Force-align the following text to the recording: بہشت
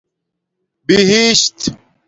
بہشت 0.87 1.57